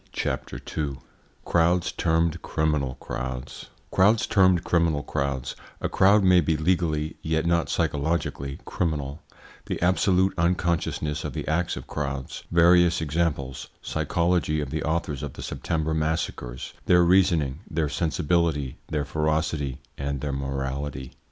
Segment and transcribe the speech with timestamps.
[0.13, 0.97] CHAPTER II
[1.45, 7.69] CROWDS TERMED CRIMINAL CROWDS Crowds termed criminal crowds A crowd may be legally yet not
[7.69, 9.21] psychologically criminal
[9.67, 15.33] The absolute unconsciousness of the acts of crowds Various examples Psychology of the authors of
[15.33, 21.11] the September massacres Their reasoning, their sensibility, their ferocity, and their morality.